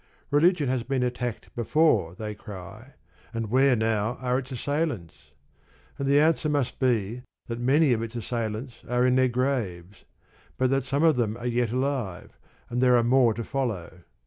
Religion 0.31 0.67
has 0.67 0.81
been 0.81 1.03
attacked 1.03 1.53
before, 1.55 2.15
they 2.15 2.33
cry, 2.33 2.95
and 3.35 3.51
where 3.51 3.75
now 3.75 4.17
are 4.19 4.39
its 4.39 4.51
assailants? 4.51 5.29
And 5.99 6.07
the 6.07 6.19
answer 6.19 6.49
must 6.49 6.79
be, 6.79 7.21
that 7.45 7.59
many 7.59 7.93
of 7.93 8.01
its 8.01 8.15
assailants 8.15 8.77
are 8.89 9.05
in 9.05 9.15
their 9.15 9.27
graves, 9.29 10.05
but 10.57 10.71
that 10.71 10.85
some 10.85 11.03
of 11.03 11.17
them 11.17 11.37
are 11.37 11.45
yet 11.45 11.69
alive, 11.71 12.39
and 12.67 12.81
there 12.81 12.97
are 12.97 13.03
more 13.03 13.35
to 13.35 13.43
follow. 13.43 13.99